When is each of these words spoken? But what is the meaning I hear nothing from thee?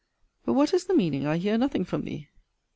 But 0.45 0.53
what 0.53 0.73
is 0.73 0.85
the 0.85 0.95
meaning 0.95 1.27
I 1.27 1.37
hear 1.37 1.59
nothing 1.59 1.85
from 1.85 2.05
thee? 2.05 2.27